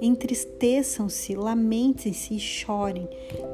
Entristeçam-se, 0.00 1.36
lamentem-se 1.36 2.34
e 2.34 2.40
chorem. 2.40 3.08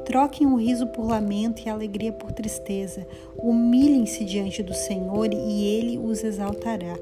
Troquem 0.05 0.47
o 0.47 0.55
riso 0.55 0.87
por 0.87 1.05
lamento 1.05 1.61
e 1.63 1.69
a 1.69 1.73
alegria 1.73 2.11
por 2.11 2.31
tristeza. 2.31 3.05
Humilhem-se 3.37 4.25
diante 4.25 4.63
do 4.63 4.73
Senhor 4.73 5.31
e 5.31 5.63
ele 5.63 5.99
os 5.99 6.23
exaltará 6.23 6.97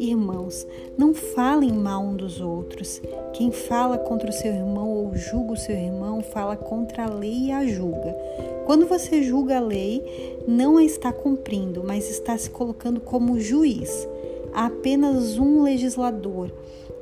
Irmãos, 0.00 0.66
não 0.96 1.12
falem 1.12 1.70
mal 1.72 2.02
um 2.02 2.16
dos 2.16 2.40
outros. 2.40 3.02
Quem 3.34 3.52
fala 3.52 3.98
contra 3.98 4.30
o 4.30 4.32
seu 4.32 4.50
irmão 4.50 4.88
ou 4.88 5.14
julga 5.14 5.52
o 5.52 5.56
seu 5.58 5.76
irmão, 5.76 6.22
fala 6.22 6.56
contra 6.56 7.04
a 7.04 7.14
lei 7.14 7.48
e 7.48 7.52
a 7.52 7.66
julga. 7.66 8.16
Quando 8.64 8.86
você 8.86 9.22
julga 9.22 9.58
a 9.58 9.60
lei, 9.60 10.38
não 10.48 10.78
a 10.78 10.84
está 10.84 11.12
cumprindo, 11.12 11.84
mas 11.86 12.08
está 12.08 12.38
se 12.38 12.48
colocando 12.48 12.98
como 12.98 13.38
juiz. 13.38 14.08
Há 14.54 14.66
apenas 14.66 15.36
um 15.36 15.62
legislador 15.62 16.50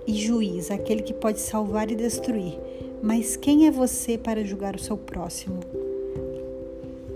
e 0.05 0.15
juiz, 0.15 0.69
aquele 0.69 1.03
que 1.03 1.15
pode 1.15 1.39
salvar 1.39 1.93
e 1.93 1.95
destruir. 1.95 2.59
Mas 3.01 3.37
quem 3.37 3.69
é 3.69 3.71
você 3.71 4.19
para 4.19 4.45
julgar 4.45 4.75
o 4.75 4.81
seu 4.81 4.97
próximo? 4.97 5.61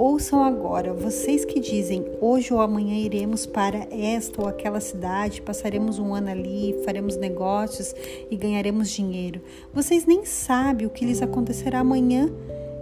Ouçam 0.05 0.43
agora, 0.43 0.93
vocês 0.93 1.45
que 1.45 1.61
dizem 1.61 2.05
hoje 2.21 2.53
ou 2.53 2.61
amanhã 2.61 2.97
iremos 2.97 3.47
para 3.47 3.87
esta 3.89 4.43
ou 4.43 4.49
aquela 4.49 4.81
cidade, 4.81 5.41
passaremos 5.41 6.01
um 6.01 6.13
ano 6.13 6.29
ali, 6.29 6.75
faremos 6.85 7.17
negócios 7.17 7.95
e 8.29 8.35
ganharemos 8.35 8.91
dinheiro. 8.91 9.41
Vocês 9.73 10.05
nem 10.05 10.25
sabem 10.25 10.89
o 10.89 10.91
que 10.91 11.05
lhes 11.05 11.23
acontecerá 11.23 11.79
amanhã, 11.79 12.29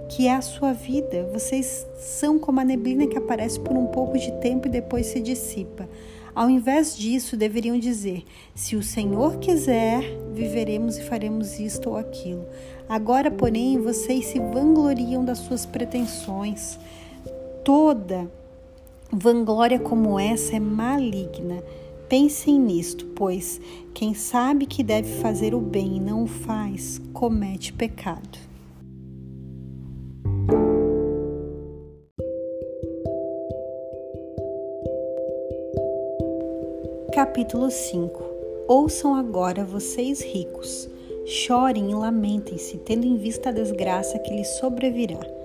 que 0.08 0.28
é 0.28 0.34
a 0.34 0.40
sua 0.40 0.72
vida. 0.72 1.28
Vocês 1.30 1.86
são 1.98 2.38
como 2.38 2.58
a 2.58 2.64
neblina 2.64 3.06
que 3.06 3.18
aparece 3.18 3.60
por 3.60 3.76
um 3.76 3.88
pouco 3.88 4.18
de 4.18 4.32
tempo 4.40 4.66
e 4.66 4.70
depois 4.70 5.04
se 5.04 5.20
dissipa. 5.20 5.86
Ao 6.34 6.48
invés 6.48 6.96
disso, 6.96 7.36
deveriam 7.36 7.78
dizer: 7.78 8.24
Se 8.54 8.76
o 8.76 8.82
Senhor 8.82 9.36
quiser, 9.36 10.02
viveremos 10.32 10.96
e 10.96 11.02
faremos 11.02 11.60
isto 11.60 11.90
ou 11.90 11.98
aquilo. 11.98 12.46
Agora, 12.88 13.30
porém, 13.30 13.78
vocês 13.78 14.24
se 14.24 14.38
vangloriam 14.38 15.22
das 15.22 15.40
suas 15.40 15.66
pretensões. 15.66 16.78
Toda 17.72 18.28
vanglória 19.12 19.78
como 19.78 20.18
essa 20.18 20.56
é 20.56 20.58
maligna. 20.58 21.62
Pensem 22.08 22.58
nisto, 22.58 23.06
pois 23.14 23.60
quem 23.94 24.12
sabe 24.12 24.66
que 24.66 24.82
deve 24.82 25.08
fazer 25.20 25.54
o 25.54 25.60
bem 25.60 25.98
e 25.98 26.00
não 26.00 26.24
o 26.24 26.26
faz, 26.26 27.00
comete 27.12 27.72
pecado. 27.72 28.40
Capítulo 37.14 37.70
5 37.70 38.20
Ouçam 38.66 39.14
agora, 39.14 39.64
vocês 39.64 40.20
ricos, 40.22 40.90
chorem 41.24 41.92
e 41.92 41.94
lamentem-se, 41.94 42.78
tendo 42.78 43.06
em 43.06 43.16
vista 43.16 43.50
a 43.50 43.52
desgraça 43.52 44.18
que 44.18 44.34
lhes 44.34 44.48
sobrevirá. 44.58 45.39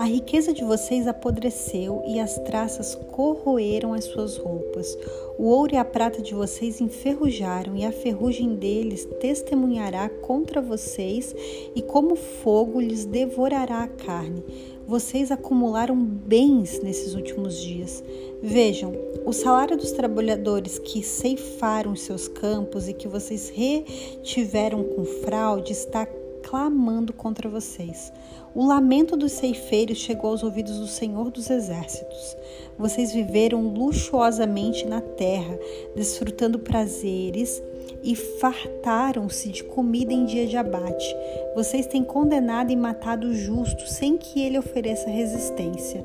A 0.00 0.04
riqueza 0.04 0.54
de 0.54 0.64
vocês 0.64 1.06
apodreceu 1.06 2.02
e 2.06 2.18
as 2.18 2.38
traças 2.38 2.94
corroeram 2.94 3.92
as 3.92 4.04
suas 4.04 4.38
roupas. 4.38 4.96
O 5.36 5.44
ouro 5.44 5.74
e 5.74 5.76
a 5.76 5.84
prata 5.84 6.22
de 6.22 6.32
vocês 6.34 6.80
enferrujaram, 6.80 7.76
e 7.76 7.84
a 7.84 7.92
ferrugem 7.92 8.54
deles 8.54 9.06
testemunhará 9.20 10.08
contra 10.08 10.62
vocês, 10.62 11.34
e 11.74 11.82
como 11.82 12.16
fogo 12.16 12.80
lhes 12.80 13.04
devorará 13.04 13.82
a 13.82 13.88
carne. 13.88 14.42
Vocês 14.86 15.30
acumularam 15.30 15.94
bens 16.02 16.80
nesses 16.82 17.14
últimos 17.14 17.60
dias. 17.60 18.02
Vejam, 18.42 18.94
o 19.26 19.34
salário 19.34 19.76
dos 19.76 19.92
trabalhadores 19.92 20.78
que 20.78 21.02
ceifaram 21.02 21.94
seus 21.94 22.26
campos 22.26 22.88
e 22.88 22.94
que 22.94 23.06
vocês 23.06 23.50
retiveram 23.50 24.82
com 24.82 25.04
fraude 25.04 25.72
está 25.72 26.06
clamando 26.42 27.12
contra 27.12 27.48
vocês. 27.48 28.12
O 28.54 28.66
lamento 28.66 29.16
dos 29.16 29.32
ceifeiros 29.32 29.98
chegou 29.98 30.30
aos 30.30 30.42
ouvidos 30.42 30.78
do 30.78 30.86
Senhor 30.86 31.30
dos 31.30 31.48
Exércitos. 31.50 32.36
Vocês 32.78 33.12
viveram 33.12 33.62
luxuosamente 33.62 34.86
na 34.86 35.00
terra, 35.00 35.58
desfrutando 35.94 36.58
prazeres 36.58 37.62
e 38.02 38.16
fartaram-se 38.16 39.50
de 39.50 39.64
comida 39.64 40.12
em 40.12 40.24
dia 40.24 40.46
de 40.46 40.56
abate. 40.56 41.14
Vocês 41.54 41.86
têm 41.86 42.02
condenado 42.02 42.72
e 42.72 42.76
matado 42.76 43.28
o 43.28 43.34
justo 43.34 43.86
sem 43.86 44.16
que 44.16 44.40
ele 44.40 44.58
ofereça 44.58 45.08
resistência. 45.08 46.04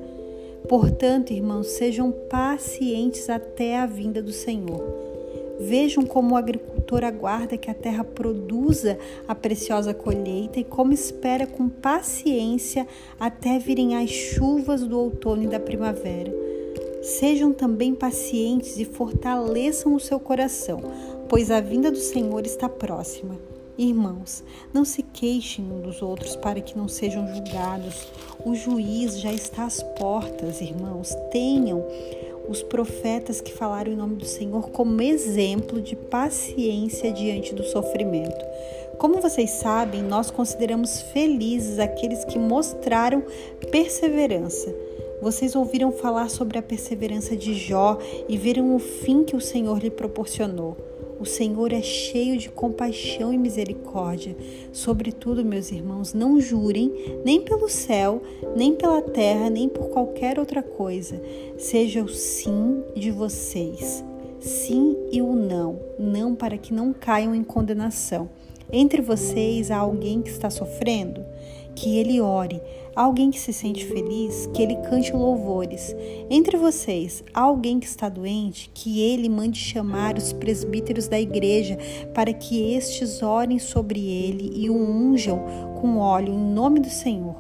Portanto, 0.68 1.32
irmãos, 1.32 1.68
sejam 1.68 2.12
pacientes 2.12 3.30
até 3.30 3.78
a 3.78 3.86
vinda 3.86 4.22
do 4.22 4.32
Senhor. 4.32 4.84
Vejam 5.60 6.06
como 6.06 6.34
o 6.34 6.38
agricultor 6.38 6.75
aguarda 7.04 7.58
que 7.58 7.72
a 7.72 7.74
terra 7.74 8.04
produza 8.04 8.98
a 9.28 9.34
preciosa 9.34 9.94
colheita 9.94 10.60
e 10.60 10.64
como 10.64 10.94
espera 10.94 11.48
com 11.48 11.68
paciência 11.68 12.88
até 13.20 13.58
virem 13.58 13.96
as 13.96 14.10
chuvas 14.10 14.84
do 14.84 15.00
outono 15.00 15.44
e 15.44 15.48
da 15.48 15.60
primavera. 15.60 16.34
Sejam 17.02 17.54
também 17.54 17.94
pacientes 17.94 18.78
e 18.78 18.86
fortaleçam 18.86 19.94
o 19.94 20.00
seu 20.00 20.20
coração, 20.20 20.80
pois 21.30 21.52
a 21.52 21.60
vinda 21.60 21.92
do 21.92 22.00
Senhor 22.00 22.46
está 22.46 22.68
próxima. 22.68 23.36
Irmãos, 23.78 24.42
não 24.74 24.86
se 24.86 25.04
queixem 25.04 25.66
uns 25.70 25.84
dos 25.84 26.02
outros 26.02 26.36
para 26.38 26.62
que 26.62 26.78
não 26.78 26.88
sejam 26.88 27.28
julgados. 27.28 28.08
O 28.46 28.56
juiz 28.56 29.20
já 29.20 29.34
está 29.34 29.66
às 29.66 29.84
portas, 29.84 30.62
irmãos. 30.62 31.14
Tenham 31.30 31.86
os 32.48 32.62
profetas 32.62 33.42
que 33.42 33.54
falaram 33.54 33.92
em 33.92 33.96
nome 33.96 34.16
do 34.16 34.26
Senhor 34.26 34.70
como 34.70 35.02
exemplo 35.02 35.82
de 35.82 35.96
paciência 35.96 37.12
diante 37.12 37.54
do 37.54 37.64
sofrimento. 37.64 38.46
Como 38.98 39.20
vocês 39.20 39.50
sabem, 39.52 40.02
nós 40.02 40.32
consideramos 40.32 41.02
felizes 41.02 41.80
aqueles 41.80 42.24
que 42.24 42.40
mostraram 42.40 43.24
perseverança. 43.72 44.74
Vocês 45.22 45.56
ouviram 45.56 45.92
falar 45.92 46.30
sobre 46.30 46.58
a 46.58 46.62
perseverança 46.62 47.36
de 47.36 47.54
Jó 47.54 47.98
e 48.28 48.38
viram 48.38 48.76
o 48.76 48.80
fim 48.80 49.24
que 49.24 49.36
o 49.36 49.42
Senhor 49.42 49.80
lhe 49.80 49.90
proporcionou. 49.90 50.95
O 51.20 51.26
Senhor 51.26 51.72
é 51.72 51.82
cheio 51.82 52.38
de 52.38 52.50
compaixão 52.50 53.34
e 53.34 53.38
misericórdia. 53.38 54.36
Sobretudo, 54.72 55.46
meus 55.46 55.72
irmãos, 55.72 56.14
não 56.14 56.42
jurem 56.42 56.92
nem 57.24 57.42
pelo 57.42 57.70
céu, 57.70 58.22
nem 58.56 58.76
pela 58.76 59.02
terra, 59.02 59.50
nem 59.50 59.70
por 59.70 59.90
qualquer 59.90 60.38
outra 60.38 60.62
coisa. 60.62 61.22
Seja 61.58 62.04
o 62.04 62.10
sim 62.10 62.84
de 62.96 63.12
vocês. 63.12 64.04
Sim 64.40 64.96
e 65.12 65.22
o 65.22 65.34
não, 65.34 65.80
não 65.98 66.36
para 66.36 66.58
que 66.58 66.74
não 66.74 66.94
caiam 66.94 67.34
em 67.34 67.44
condenação. 67.44 68.30
Entre 68.72 69.02
vocês 69.02 69.72
há 69.72 69.78
alguém 69.78 70.22
que 70.22 70.30
está 70.30 70.50
sofrendo? 70.50 71.24
Que 71.76 71.98
ele 71.98 72.22
ore 72.22 72.62
alguém 72.96 73.30
que 73.30 73.40
se 73.40 73.52
sente 73.52 73.86
feliz, 73.86 74.50
que 74.54 74.62
ele 74.64 74.78
cante 74.78 75.12
louvores. 75.12 75.94
Entre 76.30 76.56
vocês, 76.56 77.24
alguém 77.34 77.80
que 77.80 77.86
está 77.86 78.08
doente, 78.08 78.72
que 78.74 79.02
ele 79.02 79.28
mande 79.28 79.60
chamar 79.60 80.18
os 80.18 80.32
presbíteros 80.32 81.08
da 81.08 81.20
igreja 81.20 81.78
para 82.14 82.32
que 82.34 82.74
estes 82.74 83.22
orem 83.22 83.60
sobre 83.60 84.00
ele 84.00 84.52
e 84.56 84.70
o 84.70 84.76
unjam 84.76 85.44
com 85.82 85.98
óleo 85.98 86.34
em 86.34 86.54
nome 86.54 86.80
do 86.80 86.90
Senhor. 86.90 87.36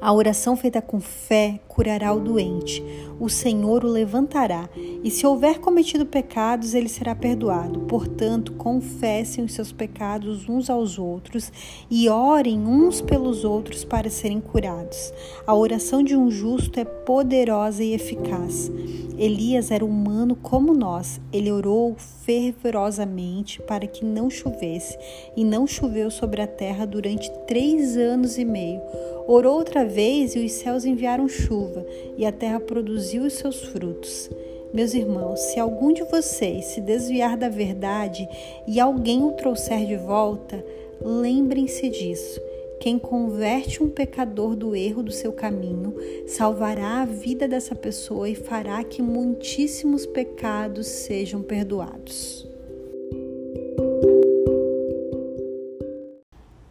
A 0.00 0.12
oração 0.12 0.56
feita 0.56 0.82
com 0.82 1.00
fé 1.00 1.58
curará 1.66 2.12
o 2.12 2.20
doente. 2.20 2.84
O 3.18 3.28
Senhor 3.28 3.84
o 3.84 3.88
levantará, 3.88 4.68
e 5.02 5.10
se 5.10 5.26
houver 5.26 5.58
cometido 5.58 6.04
pecados, 6.04 6.74
ele 6.74 6.88
será 6.88 7.14
perdoado. 7.14 7.80
Portanto, 7.80 8.52
confessem 8.52 9.44
os 9.44 9.52
seus 9.52 9.72
pecados 9.72 10.48
uns 10.48 10.68
aos 10.68 10.98
outros 10.98 11.50
e 11.90 12.08
orem 12.08 12.58
uns 12.60 13.00
pelos 13.00 13.44
outros 13.44 13.84
para 13.84 14.10
serem 14.10 14.40
curados. 14.40 15.12
A 15.46 15.54
oração 15.54 16.02
de 16.02 16.14
um 16.16 16.30
justo 16.30 16.78
é 16.78 16.84
poderosa 16.84 17.82
e 17.82 17.94
eficaz. 17.94 18.70
Elias 19.18 19.70
era 19.70 19.84
humano 19.84 20.36
como 20.36 20.74
nós. 20.74 21.20
Ele 21.32 21.50
orou 21.50 21.96
fervorosamente 21.96 23.62
para 23.62 23.86
que 23.86 24.04
não 24.04 24.28
chovesse, 24.28 24.98
e 25.36 25.44
não 25.44 25.66
choveu 25.66 26.10
sobre 26.10 26.42
a 26.42 26.46
terra 26.46 26.86
durante 26.86 27.30
três 27.46 27.96
anos 27.96 28.36
e 28.36 28.44
meio. 28.44 28.80
Orou 29.26 29.56
outra 29.56 29.84
vez 29.84 30.34
e 30.34 30.44
os 30.44 30.52
céus 30.52 30.84
enviaram 30.84 31.28
chuva, 31.28 31.84
e 32.16 32.26
a 32.26 32.32
terra 32.32 32.60
produziu 33.06 33.22
os 33.22 33.34
seus 33.34 33.62
frutos. 33.62 34.28
Meus 34.74 34.92
irmãos, 34.92 35.38
se 35.38 35.60
algum 35.60 35.92
de 35.92 36.02
vocês 36.04 36.64
se 36.66 36.80
desviar 36.80 37.36
da 37.36 37.48
verdade 37.48 38.28
e 38.66 38.80
alguém 38.80 39.22
o 39.22 39.30
trouxer 39.32 39.86
de 39.86 39.96
volta, 39.96 40.64
lembrem-se 41.00 41.88
disso. 41.88 42.40
Quem 42.80 42.98
converte 42.98 43.80
um 43.80 43.88
pecador 43.88 44.56
do 44.56 44.74
erro 44.74 45.04
do 45.04 45.12
seu 45.12 45.32
caminho 45.32 45.94
salvará 46.26 47.02
a 47.02 47.06
vida 47.06 47.46
dessa 47.46 47.76
pessoa 47.76 48.28
e 48.28 48.34
fará 48.34 48.82
que 48.82 49.00
muitíssimos 49.00 50.04
pecados 50.04 50.86
sejam 50.88 51.42
perdoados. 51.42 52.45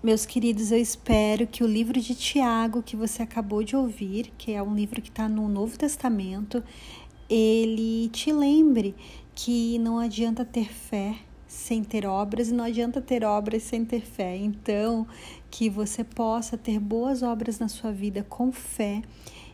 Meus 0.06 0.24
queridos, 0.24 0.72
eu 0.72 0.78
espero 0.78 1.48
que 1.48 1.64
o 1.64 1.68
livro 1.68 2.00
de 2.00 2.14
Tiago, 2.14 2.84
que 2.84 2.96
você 2.96 3.24
acabou 3.24 3.64
de 3.64 3.76
ouvir, 3.76 4.32
que 4.38 4.52
é 4.52 4.62
um 4.62 4.76
livro 4.76 5.02
que 5.02 5.10
está 5.10 5.28
no 5.28 5.50
Novo 5.50 5.80
Testamento, 5.80 6.64
ele 7.28 8.08
te 8.10 8.32
lembre 8.32 8.94
que 9.34 9.80
não 9.80 9.98
adianta 9.98 10.46
ter 10.46 10.72
fé 10.72 11.18
sem 11.48 11.84
ter 11.84 12.06
obras 12.06 12.50
e 12.50 12.54
não 12.54 12.66
adianta 12.66 13.02
ter 13.02 13.24
obras 13.24 13.64
sem 13.64 13.84
ter 13.84 14.02
fé. 14.02 14.38
Então, 14.38 15.08
que 15.50 15.72
você 15.72 16.04
possa 16.04 16.56
ter 16.56 16.80
boas 16.80 17.24
obras 17.24 17.58
na 17.58 17.68
sua 17.68 17.92
vida 17.92 18.24
com 18.30 18.52
fé 18.52 19.02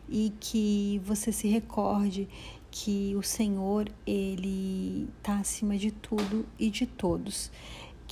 e 0.09 0.33
que 0.37 0.99
você 1.05 1.31
se 1.31 1.47
recorde 1.47 2.27
que 2.69 3.15
o 3.15 3.23
Senhor 3.23 3.89
ele 4.05 5.07
está 5.17 5.39
acima 5.39 5.77
de 5.77 5.91
tudo 5.91 6.45
e 6.59 6.69
de 6.69 6.85
todos. 6.85 7.49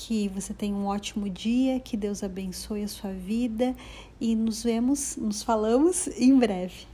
Que 0.02 0.30
você 0.30 0.54
tenha 0.54 0.74
um 0.74 0.86
ótimo 0.86 1.30
dia, 1.30 1.78
que 1.78 1.98
Deus 1.98 2.24
abençoe 2.24 2.84
a 2.84 2.88
sua 2.88 3.12
vida 3.12 3.76
e 4.20 4.34
nos 4.34 4.64
vemos, 4.64 5.18
nos 5.18 5.44
falamos 5.44 6.08
em 6.18 6.40
breve. 6.40 6.88